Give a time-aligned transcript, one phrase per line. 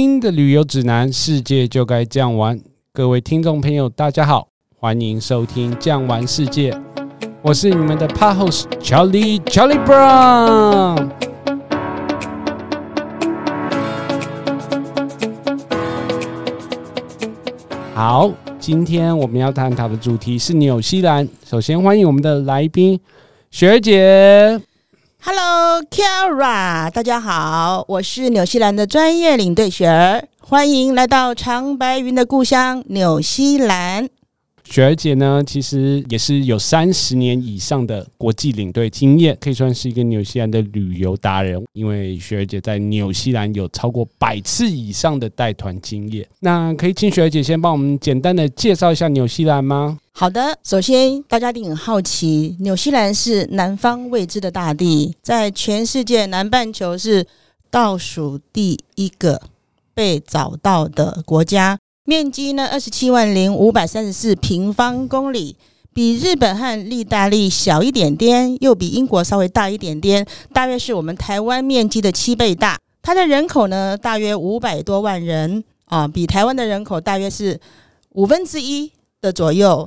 [0.00, 2.60] 听的旅游指南，世界就该这样玩。
[2.92, 6.70] 各位听众朋友，大家好，欢迎收听《酱玩世界》，
[7.42, 11.10] 我是你们的 Pod host Charlie Charlie Brown。
[17.92, 18.30] 好，
[18.60, 21.28] 今天我们要探讨的主题是纽西兰。
[21.44, 23.00] 首先欢迎我们的来宾
[23.50, 24.60] 雪儿姐。
[25.20, 34.08] Hello，Kara，大家好，我是纽西兰的专业领队雪儿，欢迎来到长白云的故乡纽西兰。
[34.70, 41.64] 雪儿姐呢，其实也是有三十年以上的国际领队经验，可以算是一个纽西兰的旅游达人。
[41.72, 46.26] 因为雪儿姐在纽西兰有超过百次以上的带团经验。
[46.40, 49.98] 那可以请雪儿姐先帮我们简单的介绍一下纽西兰吗？
[50.12, 57.26] 好的，首先大家一定很好奇，纽西兰是南方未知的大地，在全世界南半球是
[57.70, 59.40] 倒数第一个
[59.94, 61.78] 被找到的国家。
[62.08, 65.54] 面积呢，二十七万零五百三十四平方公里，
[65.92, 72.78] 比日本和意大利小一点点，又比英国稍微大一点点，大约是我们台湾面积的七倍大。
[73.02, 77.60] 它的人口呢，大约五百多万人啊，比台湾的人口大约是
[78.12, 79.86] 五分之一的左右。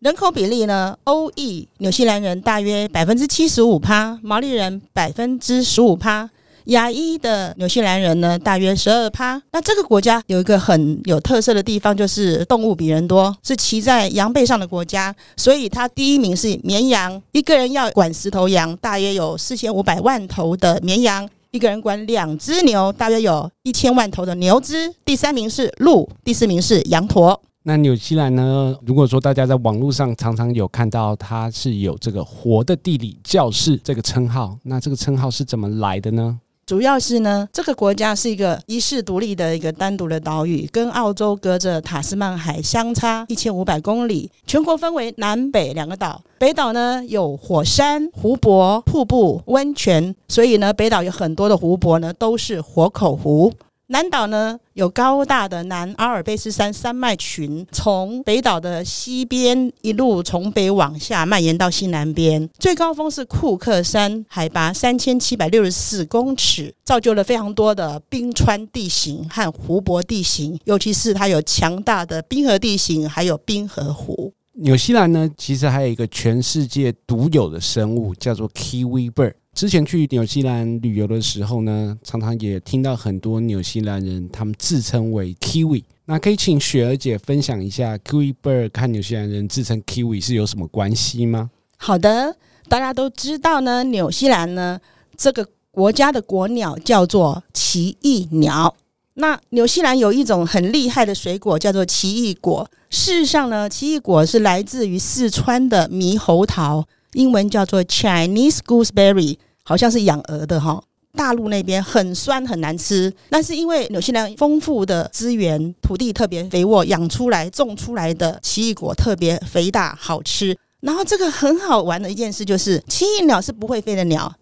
[0.00, 6.28] 人口比例呢，欧裔纽西兰人大约百分之七十五趴，毛利人百分之十五趴。
[6.66, 9.40] 牙医的纽西兰人呢，大约十二趴。
[9.52, 24.92] 那这个国家有一个很有特色的地方，就是动物比人多，是骑在羊背上的国家，所以它第一名是绵羊，一个人要管十头羊，大约有四千五百万头的绵羊；一个人管两只牛，大约有一千万头的牛只。
[25.04, 27.40] 第三名是鹿，第四名是羊驼。
[27.64, 28.76] 那纽西兰呢？
[28.84, 36.40] 如果说大家在网络上常常有看到，它是有这个“活的地理教室”这个称号，那这个称号是怎么来的呢？
[36.64, 44.30] 主要是呢，这个国家是一个一世独立的一个单独的岛屿，跟澳洲隔着塔斯曼海相差一千五百公里。
[44.46, 53.52] 全国分为南北两个岛，北岛呢有火山、湖泊、瀑布、温泉，所以呢，北岛有很多的湖泊呢都是活口湖。
[53.88, 74.32] 南岛呢有高大的南阿尔卑斯山山脉群，从北岛的西边一路从北往下蔓延到西南边，最高峰是库克山，海拔三千七百六十四公尺，造就了非常多的冰川地形和湖泊地形，尤其是它有强大的冰河地形，还有冰河湖。
[74.54, 79.34] 纽西兰呢，其实还有一个全世界独有的生物，叫做 Kiwi bird。
[79.54, 85.84] 之前去纽西兰旅游的时候呢，常常也听到很多纽西兰人他们自称为 Kiwi。
[86.06, 91.50] 那可以请雪儿姐分享一下 Kiwi bird 和纽西兰人自称 Kiwi 是有什么关系吗？
[91.76, 92.34] 好的，
[92.66, 94.80] 大家都知道呢，纽西兰呢
[95.16, 98.74] 这个国家的国鸟叫做奇异鸟。
[99.14, 102.68] 那纽西兰有一种很厉害的水果叫做奇异果。
[102.88, 106.86] 事实上呢，奇异果是来自于四川的猕猴桃。
[107.12, 110.82] 英文叫做 Chinese gooseberry，好像是养鹅的哈。
[111.14, 120.56] 大陆那边很酸很难吃，但是因为纽西兰丰富的资源，土地特别肥沃，养出来种出来的奇异果特别肥大好吃。
[120.80, 124.34] 然后这个很好玩的一件事就是，奇异鸟是不会飞的鸟，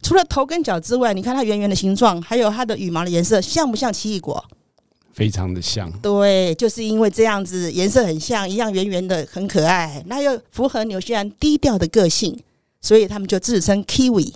[0.00, 4.42] 除了头跟脚之外，你看它圆圆的形状，还有它的羽毛的颜色，像不像奇异果？
[5.12, 12.38] 非常的像，对，就是因为这样子，颜色很像，一样圆圆的，很可爱，那又符合纽西兰低调的个性，
[12.80, 14.32] 所以他们就自称 Kiwi。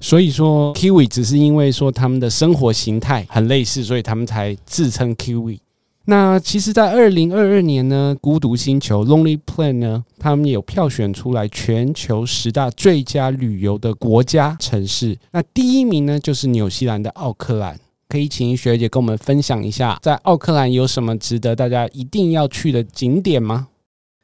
[0.00, 5.58] 所以说，Kiwi 只是因为说他们的生活形态很类似，所以他们才自称 Kiwi。
[6.04, 17.78] 那其实，在二零二二年呢，孤独星球 Lonely Planet 呢，他们也有票选出来全球十大最佳旅游的国家城市，那第一名呢，就是纽西兰的奥克兰。
[18.08, 23.68] 可以请学姐跟我们分享一下，在奥克兰有什么值得大家一定要去的景点吗？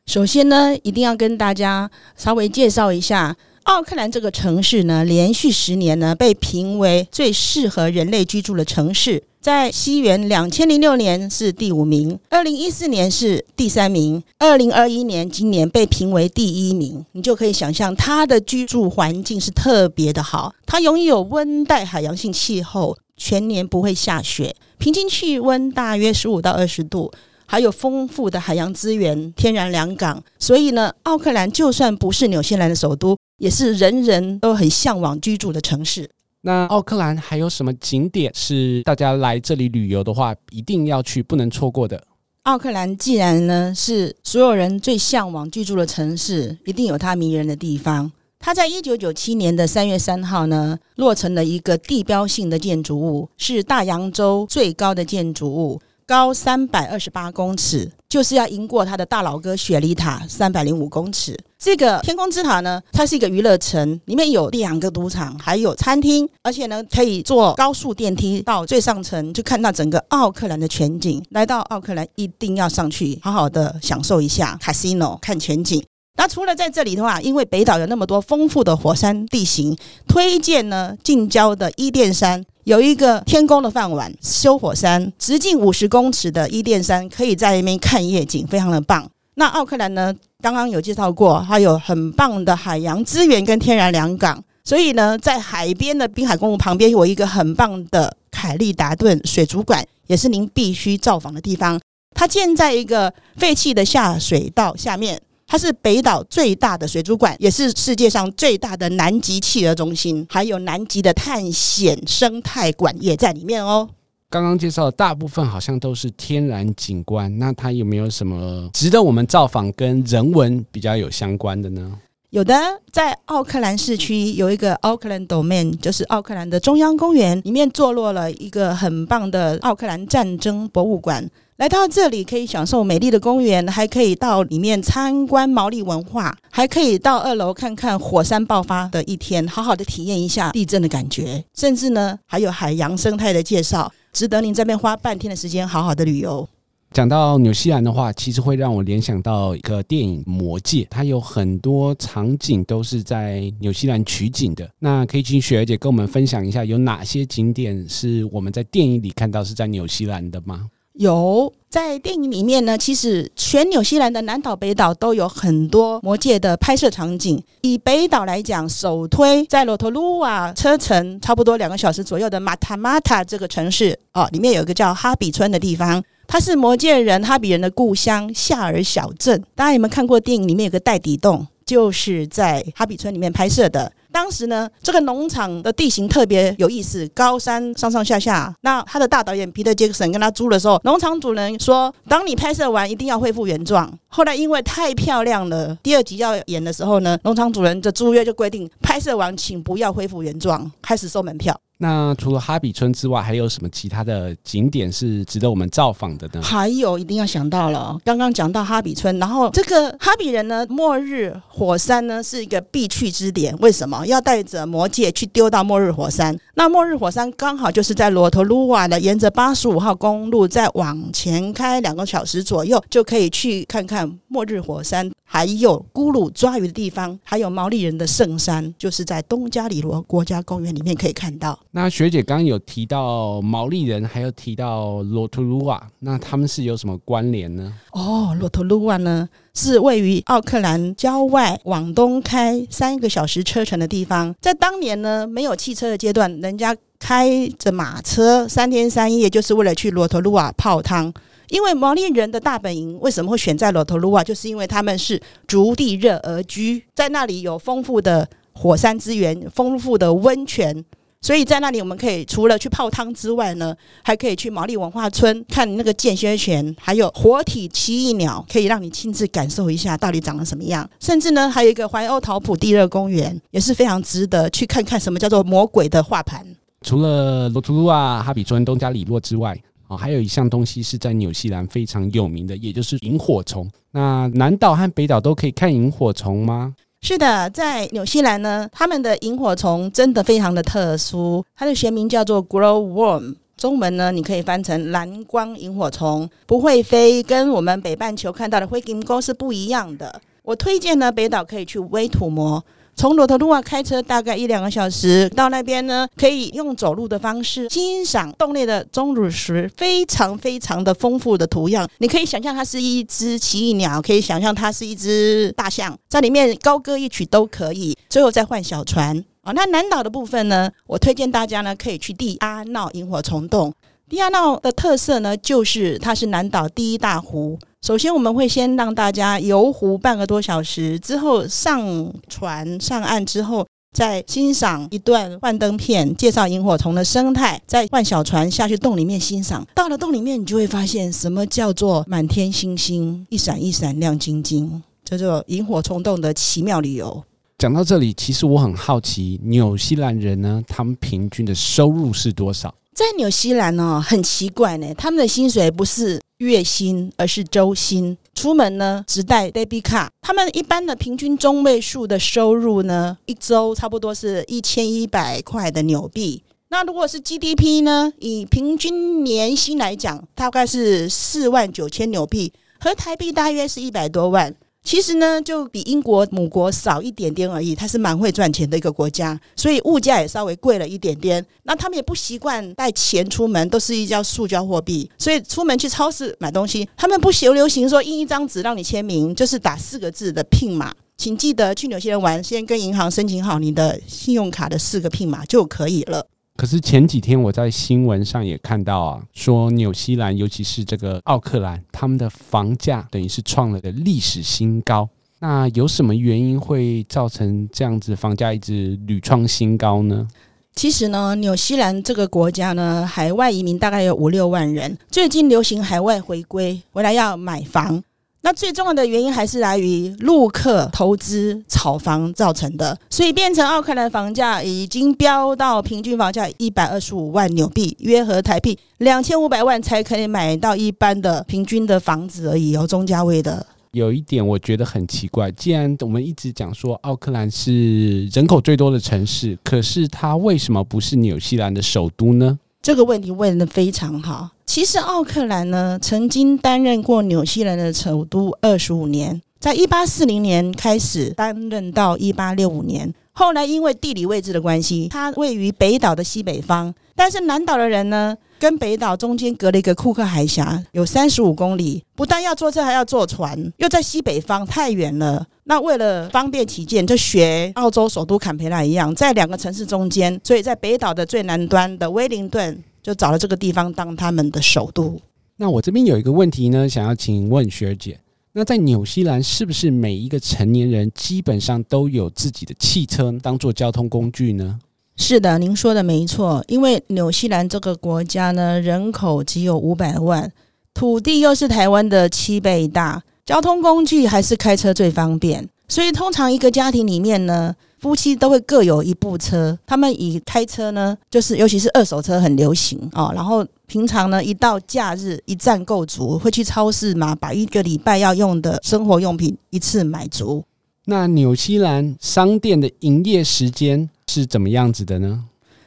[0.06, 9.22] 首先呢，一定要跟大家稍微介绍一下奥克兰这个城市呢，连续十年呢被评为最适合人类居住的城市。
[9.38, 17.04] 在西元两千零六年是第五名，二零一四年是第三名，二零二一年今年被评为第一名。
[17.12, 22.96] 你就可以想象它的居住环境是特别的好，它拥有温带海洋性气候。
[23.16, 27.12] 全年不会下雪，平均气温大约十五到二十度，
[27.46, 30.22] 还有丰富的海洋资源、天然良港。
[30.38, 36.10] 所以呢，奥克兰就算不是纽西兰的首都，也是人人都很向往居住的城市。
[36.42, 42.06] 那奥克兰还有什么景点是大家来这里旅游的话一定要去、不能错过的？
[42.42, 48.12] 奥克兰既然呢是所有人最向往居住的城市，一定有它迷人的地方。
[48.44, 61.34] 它在一九九七年的三月三号呢，落成了一个地标性的建筑物，是大洋洲最高的建筑物，高三百二十八公尺，就是要赢过它的大老哥雪梨塔三百零五公尺。
[61.58, 71.24] 这个天空之塔呢，它是一个娱乐城，里面有两个赌场，还有餐厅，而且呢，可以坐高速电梯到最上层，就看到整个奥克兰的全景。
[71.30, 75.82] 来到奥克兰，一定要上去好好的享受一下 Casino 看全景。
[76.16, 79.76] 那除了在这里的话，因为北岛有那么多丰富的火山地形，
[80.06, 89.10] 推荐呢近郊的伊甸山有一个天宫的饭碗修火山，直径五十公尺的伊甸山，可以在那边看夜景，非常的棒。
[89.34, 101.80] 那奥克兰呢，刚刚有介绍过，它有很棒的海洋资源跟天然良港，所以呢，在海边的滨海公路旁边有一个很棒的凯利达顿水族馆，也是您必须造访的地方。
[102.14, 105.20] 它建在一个废弃的下水道下面。
[105.54, 113.88] 它是北岛最大的水族馆，也是世界上最大的南极企鹅中心，还有南极的探险生态馆也在里面哦。
[114.28, 122.00] 刚刚介绍的大部分好像都是天然景观，那它有没有什么值得我们造访跟人文比较有相关的呢？
[122.34, 122.52] 有的，
[122.90, 131.30] 在奥克兰市区有一个奥克兰 Domain，就是奥克兰的中央公园，里面坐落了一个很棒的奥克兰战争博物馆。
[131.58, 146.48] 来到这里可以享受美丽的公园，还可以到里面参观毛利文化，还可以到二楼看看火山爆发的一天，好好的体验一下地震的感觉，甚至呢还有海洋生态的介绍，值得您这边花半天的时间好好的旅游。
[146.94, 154.70] 讲到纽西兰的话，其实会让我联想到一个电影《魔戒》，它有很多场景都是在纽西兰取景的。
[154.78, 160.68] 那可以请雪儿姐跟我们分享一下，有哪些景点是我们在电影里看到是在纽西兰的吗？
[160.94, 167.42] 有，在电影里面呢，其实全纽西兰的南岛、北岛都有很多魔戒的拍摄场景。
[167.62, 179.42] 以北岛来讲，首推在罗托鲁瓦车程差不多两个小时左右的马塔马塔这个城市哦，里面有一个叫哈比村的地方，它是魔戒人哈比人的故乡夏尔小镇。
[179.56, 183.90] 大家有没有看过电影里面有个袋底洞，就是在哈比村里面拍摄的。
[184.14, 188.54] 当时呢，这个农场的地形特别有意思，高山上上下下。
[188.60, 193.92] 那他的大导演皮特杰克森跟他租的时候，农场主人说：“当你拍摄完，一定要恢复原状。
[194.06, 201.60] ”后来因为太漂亮了，第二集要演的时候呢，农场主人的租约就规定，拍摄完请不要恢复原状，开始收门票。
[201.84, 206.40] 那除了哈比村之外，还有什么其他的景点是值得我们造访的呢？
[206.40, 213.54] 还有一定要想到了，刚刚讲到哈比村，然后这个哈比人呢，末日火山呢是一个必去之点。
[213.58, 216.34] 为什么要带着魔戒去丢到末日火山？
[216.54, 225.10] 那末日火山刚好就是在罗托鲁瓦的，沿着八十五号公路再往前开两个小时左右，就可以去看看末日火山。
[225.26, 231.58] 还有咕噜抓鱼的地方，还有毛利人的圣山，就是在东加里罗国家公园里面可以看到。
[231.76, 237.74] 那学姐刚刚有提到毛利人，还有提到罗托鲁瓦，那他们是有什么关联呢？
[237.90, 244.32] 哦，罗托鲁瓦呢是位于奥克兰郊外，往东开三个小时车程的地方。
[244.40, 251.12] 在当年呢，没有汽车的阶段，人家开着马车三天三夜，就是为了去罗托鲁瓦泡汤。
[251.48, 254.22] 因为毛利人的大本营为什么会选在罗托鲁瓦？
[254.22, 260.84] 就是因为他们是逐地热而居，在那里有丰富的火山资源、丰富的温泉，
[261.24, 270.86] 所以在那里我们可以除了去泡汤之外呢，还可以去毛利文化村看那个间歇泉，还有活体奇异鸟，可以让你亲自感受一下到底长得什么样。
[271.00, 276.46] 甚至呢，还有一个怀欧陶普地热公园，也是非常值得去看看什么叫做魔鬼的画盘。
[276.82, 279.58] 除了罗托鲁瓦、哈比村、东加里洛之外。
[279.86, 283.70] 哦，还有一项东西是在纽西兰非常有名的，也就是萤火虫。
[283.90, 286.74] 那南岛和北岛都可以看萤火虫吗？
[287.06, 300.18] 是的，在纽西兰呢，他们的萤火虫真的非常的特殊，它的学名叫做 glowworm，中文呢你可以翻成蓝光萤火虫，不会飞，跟我们北半球看到的灰金钩是不一样的。
[300.44, 302.64] 我推荐呢，北岛可以去威土摩。
[302.96, 311.88] 从罗托鲁瓦开车大概一两个小时到那边呢，可以用走路的方式欣赏洞内的钟乳石，非常非常的丰富的图样。
[311.98, 317.96] 你可以想象它是一只奇异鸟，可以想象它是一只大象，在里面高歌一曲都可以。
[318.08, 319.52] 最后再换小船啊。
[319.52, 323.72] 那南岛的部分呢，我推荐大家呢可以去蒂阿闹萤火虫洞。
[324.14, 327.58] 蒂阿闹的特色呢，就是它是南岛第一大湖。
[327.84, 339.66] 首先，我们会先让大家游湖半个多小时，之后上船上岸之后，再欣赏一段幻灯片，介绍萤火虫的生态，再换小船下去洞里面欣赏。
[339.74, 347.24] 到了洞里面，你就会发现什么叫做满天星星，一闪一闪亮晶晶，叫做萤火虫洞的奇妙旅游。
[347.58, 352.72] 讲到这里，其实我很好奇，纽西兰人呢，他们平均的收入是多少？
[352.94, 358.16] 在纽西兰呢，很奇怪呢，他们的薪水不是月薪，而是周薪。
[358.36, 360.06] 出门呢，只带 debit card。
[360.22, 366.44] 他们一般的平均中位数的收入呢，一周差不多是一千一百块的纽币。
[366.68, 374.54] 那如果是 GDP 呢，以平均年薪来讲，大概是四万九千纽币，和台币大约是一百多万。
[374.84, 377.74] 其实呢，就比英国母国少一点点而已。
[377.74, 381.44] 它是蛮会赚钱的一个国家，所以物价也稍微贵了一点点。
[381.62, 385.10] 那他们也不习惯带钱出门，都是一叫塑胶货币。
[385.18, 390.94] 所以出门去超市买东西，他们不流流行说印一张纸让你签名，就是打四个字的 PIN 码。
[391.16, 396.26] 请记得去纽西兰玩，先跟银行申请好你的信用卡的四个 PIN 码就可以了。
[396.56, 405.08] 可是前几天我在新闻上也看到啊，说纽西兰，尤其是这个奥克兰，他们的房价等于是创了个历史新高。
[405.40, 410.26] 那有什么原因会造成这样子房价一直屡创新高呢？
[410.74, 418.02] 其实呢，纽西兰这个国家呢，海外移民大概有五六万人，最近流行海外回归，回来要买房。
[418.44, 433.66] 那最重要的原因还是来于陆客投资炒房造成的，所以变成奥克兰房价已经飙到平均房价一百二十五万纽币，约合台币两千五百万才可以买到一般的平均的房子而已，有中价位的。
[433.92, 442.58] 有一点我觉得很奇怪，既然我们一直讲说奥克兰是人口最多的城市，可是它为什么不是纽西兰的首都呢？
[442.82, 444.50] 这个问题问得非常好。
[444.66, 453.12] 其实奥克兰呢，曾经担任过纽西兰的首都二十五年，在一八四零年开始担任到一八六五年。
[453.32, 456.94] 后来因为地理位置的关系，它位于北岛的西北方。
[457.16, 465.46] 但是南岛的人呢，跟北岛中间隔了一个库克海峡，有三十五公里，不但要坐车，还要坐船，又在西北方，太远了。
[465.64, 475.20] 那为了方便起见，就学澳洲首都坎培拉一样，在两个城市中间，所以在北岛的最南端的威灵顿就找了这个地方当他们的首都。
[475.56, 478.18] 那我这边有一个问题呢，想要请问学姐，
[478.54, 484.78] 那在纽西兰是不是每一个成年人基本上都有自己的汽车当做交通工具呢？
[485.16, 490.50] 是的，您说的没错，因为纽西兰这个国家呢，人口只有五百万，
[490.94, 493.22] 土地又是台湾的七倍大。
[493.46, 499.78] 交通工具还是开车最方便，所以通常一个家庭里面呢，夫妻都会各有一部车。
[499.86, 503.32] 他们以开车呢，就是尤其是二手车很流行哦。
[503.34, 510.62] 然后平常呢，一到假日一站购足，会去超市嘛，把一个礼拜要用的生活用品一次买足。
[511.06, 515.42] 那纽西兰商店的营业时间是怎么样子的呢？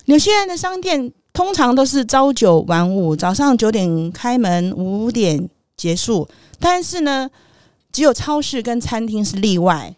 [0.06, 6.28] 纽西兰的商店通常都是朝九晚五，早上九点开门，五点结束。
[6.58, 7.30] 但是呢，
[7.92, 9.96] 只有超市跟餐厅是例外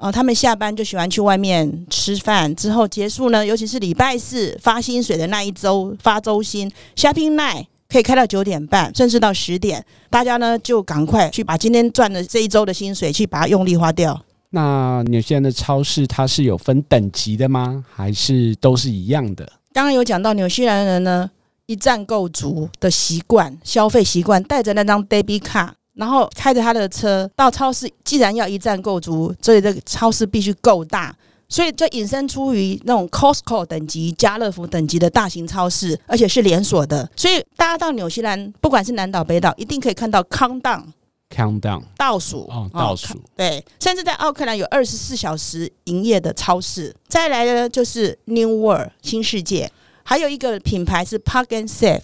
[0.00, 14.24] 哦，他们下班就喜欢去外面吃饭，之后结束呢，尤其是礼拜四发薪水的那一周发周薪，Shopping Night 可以开到九点半，甚至到十点，大家呢就赶快去把今天赚的这一周的薪水去把它用力花掉。
[14.48, 17.84] 那纽西兰的超市它是有分等级的吗？
[17.94, 19.44] 还是都是一样的？
[19.74, 21.30] 刚刚有讲到纽西兰人呢，
[21.66, 25.72] 一站购足的习惯，消费习惯，带着那张 debit card。
[25.94, 31.14] 然后开着他的车到超市，既然要一站购足，所以这个超市必须够大，
[31.48, 37.10] 所以就引申出于那种 Costco 等级、家乐福等级的大型超市，而且是连锁的。
[37.16, 46.94] 所以大家到纽西兰，不管是南岛北岛，一定可以看到 Countdown，Countdown 倒数哦，倒数、哦、对，甚至在奥克兰有二十四小时营业的超市。
[47.08, 49.70] 再来呢，就是 New World 新世界，
[50.04, 52.02] 还有一个品牌是 Park and Save。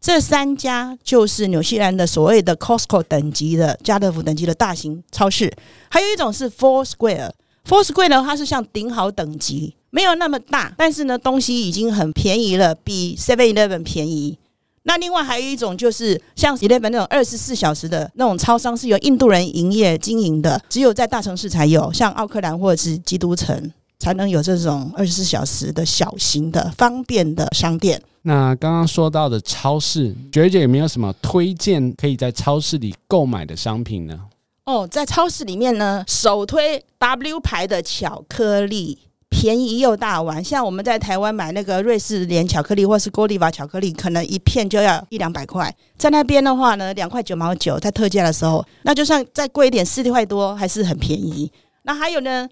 [0.00, 5.52] 这三家就是纽西兰的所谓的 Costco 等级的家乐福等级的大型超市，
[5.90, 7.30] 还有一种是 Four Square。
[7.66, 14.38] Four Square 呢，它是像顶好等级，没有那么大，但是呢，东西已经很便宜了，比 Seven Eleven 便宜。
[14.84, 28.00] 那另外还有一种就是像 Eleven 那种二十四小时的那种超商，是由印度人营业经营的，只有在大城市才有，像奥克兰或者是基督城才能有这种二十四小时的小型的方便的商店。
[28.28, 34.20] 那刚刚说到的超市，学姐有没有什么推荐可以在超市里购买的商品呢？
[34.66, 38.98] 哦，在超市里面呢，首推 W 牌的巧克力，
[39.30, 40.44] 便宜又大碗。
[40.44, 45.74] 像我们在台湾买那个瑞士莲巧克力或是 Godiva 巧克力，可能一片就要一两百块。
[45.96, 51.50] 在那边的话呢，两块九毛九，在特价的时候，那就算再贵一点，四块多还是很便宜。
[51.84, 52.46] 那还有呢？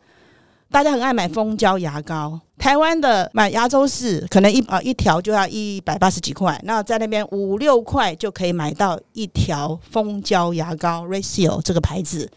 [0.77, 12.31] 大家很爱买蜂胶牙膏，台湾的买牙周氏可能一啊一条就要一百八十几块，那在那边五六块就可以买到一条蜂胶牙膏 Resil 这个牌子。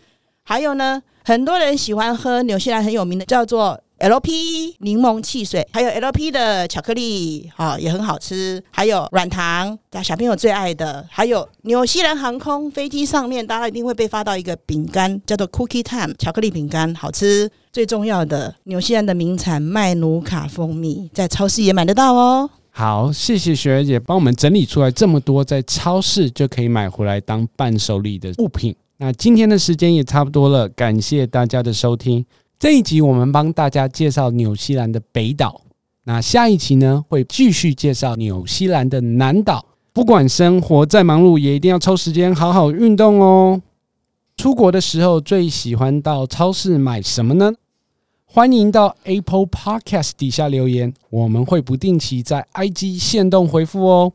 [0.46, 8.64] 还有呢，很多人喜欢喝纽西兰很有名的叫做 LP 柠檬汽水，还有 LP 的巧克力，啊，也很好吃。
[8.72, 11.06] 还有软糖，小朋友最爱的。
[11.10, 17.52] 还有纽西兰航空飞机上面，大家一定会被发到一个饼干，叫做 Cookie Time 巧克力饼干，好吃。
[17.74, 22.50] 最重要的，纽西兰的名产麦努卡蜂蜜，在超市也买得到哦。
[22.72, 28.74] 好，谢谢雪儿姐帮我们整理出来这么多，在超市就可以买回来当伴手礼的物品。
[28.98, 32.26] 那今天的时间也差不多了，感谢大家的收听。
[32.60, 35.62] 这一集我们帮大家介绍纽西兰的北岛，
[36.04, 39.66] 那下一期呢，会继续介绍纽西兰的南岛。
[39.94, 43.62] 不管生活再忙碌，也一定要抽时间好好运动哦。
[44.36, 47.54] 出国的时候最喜欢到超市买什么呢？
[48.26, 54.12] 欢迎到 Apple Podcast 底下留言，我们会不定期在 IG 限动回复哦。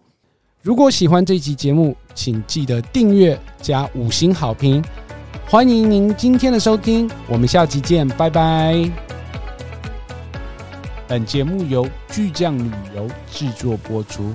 [0.60, 4.84] 如果喜欢这期节目，请记得订阅加五星好评。
[5.46, 8.90] 欢迎您今天的收听，我们下期见，拜拜。
[11.06, 14.32] 本节目由巨匠旅游制作播出。